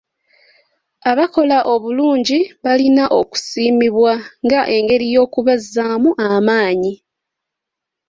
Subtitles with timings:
[1.11, 4.13] Abakola obulungi balina okusiimibwa
[4.45, 6.93] ng'engeri y'okubazzaamu amaanyi.